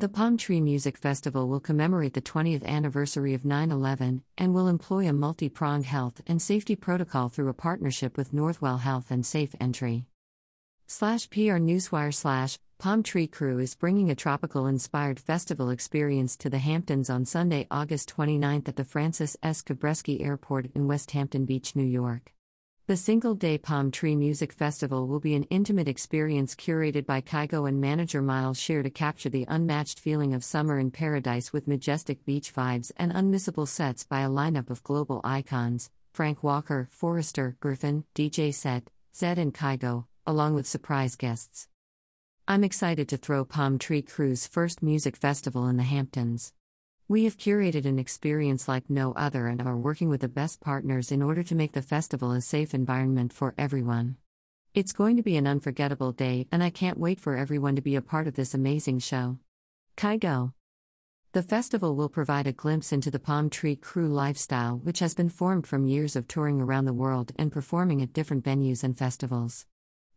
[0.00, 4.66] The Palm Tree Music Festival will commemorate the 20th anniversary of 9 11 and will
[4.66, 9.26] employ a multi pronged health and safety protocol through a partnership with Northwell Health and
[9.26, 10.06] Safe Entry.
[10.86, 16.48] Slash PR Newswire slash Palm Tree Crew is bringing a tropical inspired festival experience to
[16.48, 19.60] the Hamptons on Sunday, August 29th at the Francis S.
[19.60, 22.32] Gabreski Airport in West Hampton Beach, New York.
[22.90, 27.68] The single day Palm Tree Music Festival will be an intimate experience curated by Kygo
[27.68, 32.24] and manager Myles Shear to capture the unmatched feeling of summer in paradise with majestic
[32.24, 38.02] beach vibes and unmissable sets by a lineup of global icons Frank Walker, Forester, Gryffin,
[38.16, 41.68] DJ Set, Zedd, and Kygo, along with surprise guests.
[42.48, 46.52] I'm excited to throw Palm Tree Crew's first music festival in the Hamptons.
[47.10, 51.10] We have curated an experience like no other and are working with the best partners
[51.10, 54.16] in order to make the festival a safe environment for everyone.
[54.74, 57.96] It's going to be an unforgettable day, and I can't wait for everyone to be
[57.96, 59.38] a part of this amazing show.
[59.96, 60.52] Kygo.
[61.32, 65.30] The festival will provide a glimpse into the Palm Tree Crew lifestyle, which has been
[65.30, 69.66] formed from years of touring around the world and performing at different venues and festivals.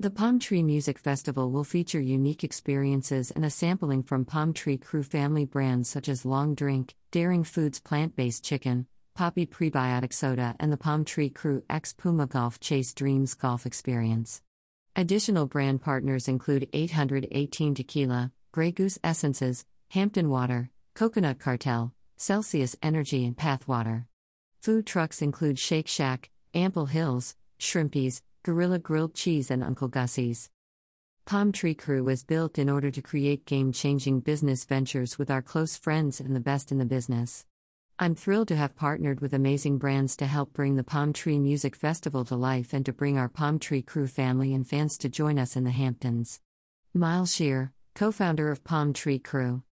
[0.00, 4.76] The Palm Tree Music Festival will feature unique experiences and a sampling from Palm Tree
[4.78, 10.54] Crew family brands such as Long Drink, Daring Foods plant based chicken, Poppi Prebiotic Soda,
[10.60, 14.40] and the Palm Tree Crew X Puma Golf Chase Dreams Golf Experience.
[14.94, 23.26] Additional brand partners include 818 Tequila, Grey Goose Essences, Hampton Water, Coconut Cartel, Celsius Energy,
[23.26, 24.06] and Pathwater.
[24.60, 30.50] Food trucks include Shake Shack, Ample Hills, Shrimpies, Gorilla Grilled Cheese, and Uncle Gussie's.
[31.26, 35.42] Palm Tree Crew was built in order to create game changing business ventures with our
[35.42, 37.44] close friends and the best in the business.
[37.98, 41.74] I'm thrilled to have partnered with amazing brands to help bring the Palm Tree Music
[41.74, 45.38] Festival to life and to bring our Palm Tree Crew family and fans to join
[45.38, 46.40] us in the Hamptons.
[46.94, 49.64] Myles Shear, co founder of Palm Tree Crew.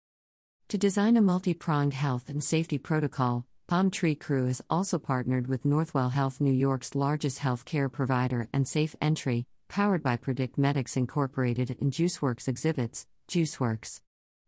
[0.68, 5.46] To design a multi pronged health and safety protocol, Palm Tree Crew has also partnered
[5.46, 11.74] with Northwell Health, New York's largest healthcare provider, and Safe Entry, powered by Predictmedix Incorporated
[11.80, 14.02] and JuiceWorks exhibits, JuiceWorks.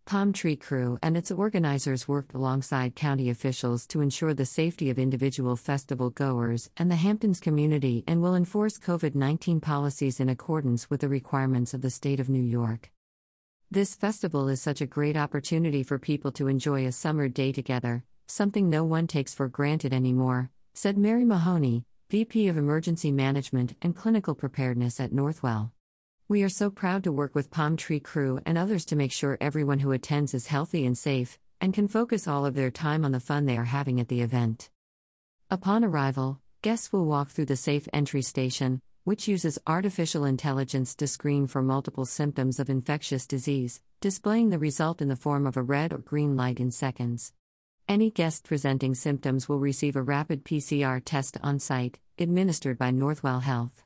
[0.04, 4.98] Palm Tree Crew and its organizers worked alongside county officials to ensure the safety of
[4.98, 10.90] individual festival goers and the Hamptons community and will enforce COVID 19 policies in accordance
[10.90, 12.92] with the requirements of the state of New York.
[13.70, 18.04] This festival is such a great opportunity for people to enjoy a summer day together,
[18.26, 23.96] something no one takes for granted anymore, said Mary Mahoney, VP of Emergency Management and
[23.96, 25.72] Clinical Preparedness at Northwell.
[26.28, 29.38] We are so proud to work with Palm Tree Crew and others to make sure
[29.40, 33.12] everyone who attends is healthy and safe, and can focus all of their time on
[33.12, 34.70] the fun they are having at the event.
[35.50, 41.06] Upon arrival, guests will walk through the safe entry station, which uses artificial intelligence to
[41.06, 45.62] screen for multiple symptoms of infectious disease, displaying the result in the form of a
[45.62, 47.32] red or green light in seconds.
[47.88, 53.42] Any guest presenting symptoms will receive a rapid PCR test on site, administered by Northwell
[53.42, 53.84] Health.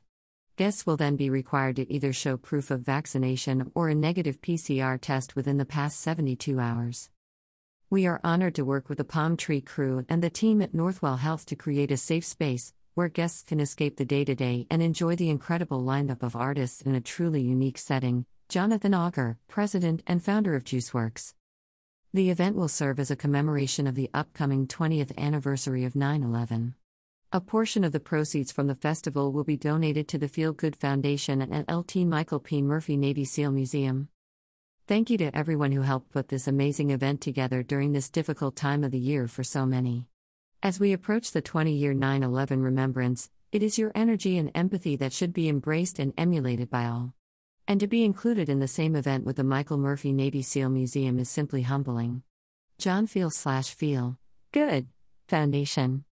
[0.55, 4.99] Guests will then be required to either show proof of vaccination or a negative PCR
[4.99, 7.11] test within the past 72 hours.
[7.91, 11.19] We are honored to work with the Palm Tree crew and the team at Northwell
[11.19, 14.81] Health to create a safe space where guests can escape the day to day and
[14.81, 18.25] enjoy the incredible lineup of artists in a truly unique setting.
[18.49, 21.33] Jonathan Auger, president and founder of JuiceWorks.
[22.13, 26.75] The event will serve as a commemoration of the upcoming 20th anniversary of 9 11.
[27.31, 30.75] A portion of the proceeds from the festival will be donated to the Feel Good
[30.75, 32.61] Foundation and LT Michael P.
[32.61, 34.09] Murphy Navy SEAL Museum.
[34.87, 38.83] Thank you to everyone who helped put this amazing event together during this difficult time
[38.83, 40.07] of the year for so many.
[40.61, 44.97] As we approach the 20 year 9 11 remembrance, it is your energy and empathy
[44.97, 47.13] that should be embraced and emulated by all.
[47.71, 51.17] And to be included in the same event with the Michael Murphy Navy SEAL Museum
[51.17, 52.21] is simply humbling.
[52.77, 54.17] John Feal slash Feel
[54.51, 54.89] Good
[55.29, 56.03] Foundation.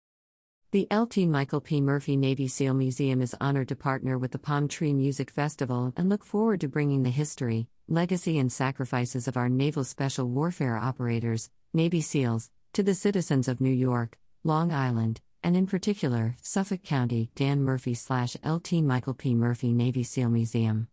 [0.72, 1.82] The LT Michael P.
[1.82, 6.08] Murphy Navy SEAL Museum is honored to partner with the Palm Tree Music Festival and
[6.08, 11.50] look forward to bringing the history, legacy, and sacrifices of our naval special warfare operators,
[11.74, 17.32] Navy SEALs, to the citizens of New York, Long Island, and in particular, Suffolk County,
[17.36, 19.36] Dan Murphy slash LT Michael P.
[19.36, 20.88] Murphy Navy SEAL Museum.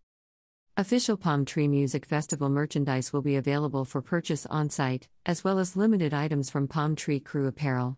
[0.78, 5.58] Official Palm Tree Music Festival merchandise will be available for purchase on site, as well
[5.58, 7.96] as limited items from Palm Tree Crew Apparel.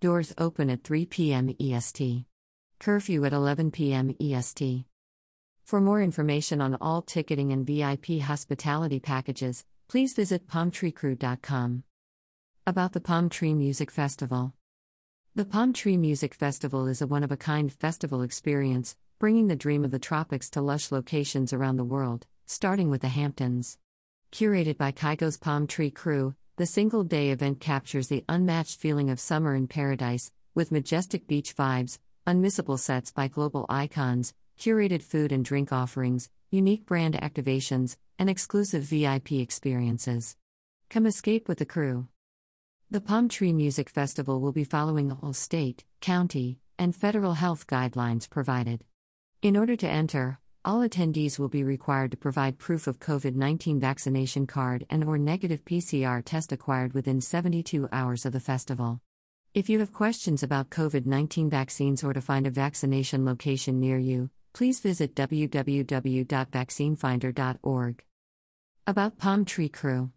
[0.00, 1.54] Doors open at 3 p.m.
[1.60, 2.24] EST.
[2.78, 4.16] Curfew at 11 p.m.
[4.18, 4.86] EST.
[5.62, 11.82] For more information on all ticketing and VIP hospitality packages, please visit palmtreecrew.com.
[12.66, 14.54] About the Palm Tree Music Festival
[15.36, 19.54] The Palm Tree Music Festival is a one of a kind festival experience bringing the
[19.54, 23.78] dream of the tropics to lush locations around the world, starting with the Hamptons.
[24.32, 29.20] Curated by Kygo's Palm Tree Crew, the single day event captures the unmatched feeling of
[29.20, 35.44] summer in paradise, with majestic beach vibes, unmissable sets by global icons, curated food and
[35.44, 40.36] drink offerings, unique brand activations, and exclusive VIP experiences.
[40.88, 42.08] Come escape with the crew.
[42.92, 48.28] The Palm Tree Music Festival will be following all state, county, and federal health guidelines
[48.28, 48.82] provided.
[49.42, 54.48] In order to enter, all attendees will be required to provide proof of COVID-19 vaccination
[54.48, 59.00] card and or negative PCR test acquired within 72 hours of the festival.
[59.54, 64.30] If you have questions about COVID-19 vaccines or to find a vaccination location near you,
[64.52, 68.04] please visit www.vaccinefinder.org.
[68.84, 70.10] About Palm Tree Crew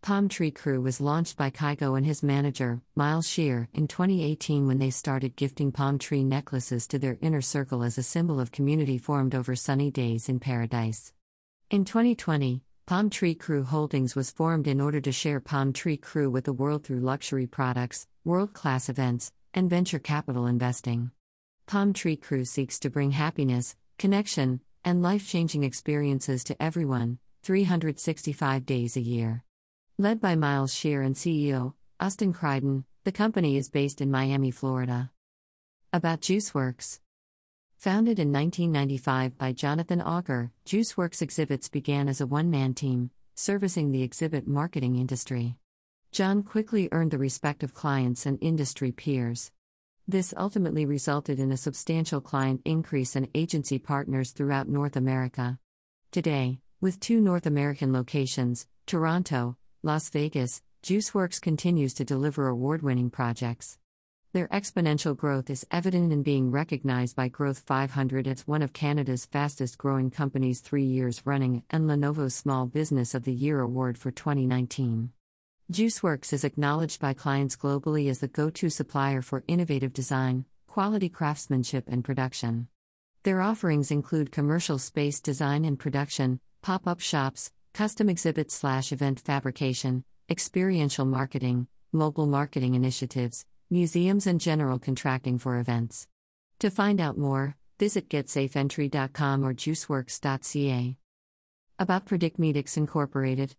[0.00, 4.78] Palm Tree Crew was launched by Kygo and his manager, Myles Shear, in 2018 when
[4.78, 8.96] they started gifting palm tree necklaces to their inner circle as a symbol of community
[8.96, 11.12] formed over sunny days in paradise.
[11.70, 16.30] In 2020, Palm Tree Crew Holdings was formed in order to share Palm Tree Crew
[16.30, 21.10] with the world through luxury products, world class events, and venture capital investing.
[21.66, 28.64] Palm Tree Crew seeks to bring happiness, connection, and life changing experiences to everyone, 365
[28.64, 29.44] days a year.
[30.00, 35.10] Led by Myles Shear and CEO, Austin Crichton, the company is based in Miami, Florida.
[35.92, 37.00] About JuiceWorks.
[37.78, 43.90] Founded in 1995 by Jonathan Auger, JuiceWorks exhibits began as a one man team, servicing
[43.90, 45.56] the exhibit marketing industry.
[46.12, 49.50] John quickly earned the respect of clients and industry peers.
[50.06, 55.58] This ultimately resulted in a substantial client increase and agency partners throughout North America.
[56.12, 63.10] Today, with two North American locations, Toronto, Las Vegas, JuiceWorks continues to deliver award winning
[63.10, 63.78] projects.
[64.32, 69.26] Their exponential growth is evident in being recognized by Growth 500 as one of Canada's
[69.26, 74.10] fastest growing companies three years running and Lenovo's Small Business of the Year award for
[74.10, 75.12] 2019.
[75.70, 81.08] JuiceWorks is acknowledged by clients globally as the go to supplier for innovative design, quality
[81.08, 82.66] craftsmanship, and production.
[83.22, 89.20] Their offerings include commercial space design and production, pop up shops, custom exhibit slash event
[89.20, 96.08] fabrication, experiential marketing, mobile marketing initiatives, museums, and general contracting for events.
[96.58, 100.96] To find out more, visit getsafeentry.com or juiceworks.ca.
[101.78, 103.54] About Predictmedix Incorporated.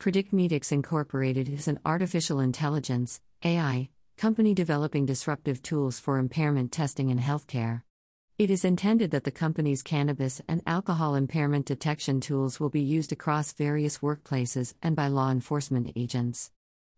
[0.00, 7.18] Predictmedix Incorporated is an artificial intelligence AI company developing disruptive tools for impairment testing in
[7.18, 7.82] healthcare.
[8.36, 13.12] It is intended that the company's cannabis and alcohol impairment detection tools will be used
[13.12, 16.50] across various workplaces and by law enforcement agents.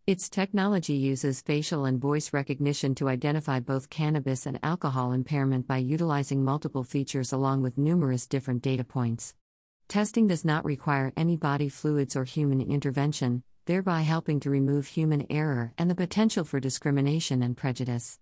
[0.06, 5.76] Its technology uses facial and voice recognition to identify both cannabis and alcohol impairment by
[5.76, 9.34] utilizing multiple features along with numerous different data points.
[9.88, 15.26] Testing does not require any body fluids or human intervention, thereby helping to remove human
[15.28, 18.18] error and the potential for discrimination and prejudice.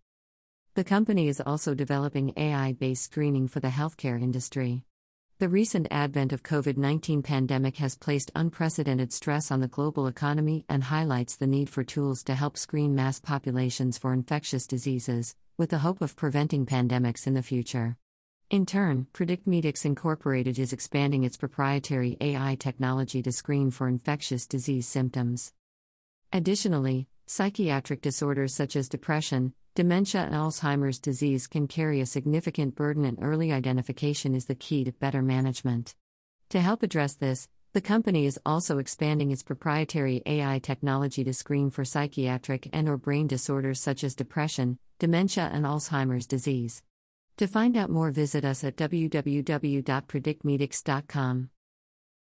[0.75, 4.83] The company is also developing AI based screening for the healthcare industry.
[5.39, 10.83] The recent advent of COVID-19 pandemic has placed unprecedented stress on the global economy and
[10.83, 15.79] highlights the need for tools to help screen mass populations for infectious diseases, with the
[15.79, 17.97] hope of preventing pandemics in the future.
[18.51, 24.89] In turn, Predictmedix Incorporated is expanding its proprietary AI technology to screen for infectious disease
[24.89, 25.53] symptoms.
[26.33, 33.05] Additionally, psychiatric disorders such as depression, Dementia and Alzheimer's disease can carry a significant burden,
[33.05, 35.97] and early identification is the key to better management.
[36.51, 41.71] To help address this, the company is also expanding its proprietary AI technology to screen
[41.71, 46.85] for psychiatric and or brain disorders such as depression, dementia and Alzheimer's disease.
[47.39, 51.51] To find out more visit us at www.predictmedix.com.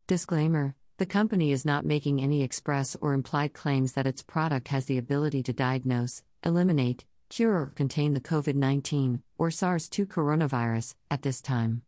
[0.07, 4.85] Disclaimer: The company is not making any express or implied claims that its product has
[4.85, 10.95] the ability to diagnose, eliminate, cure or contain the COVID 19 or SARS 2 coronavirus
[11.09, 11.83] at this time.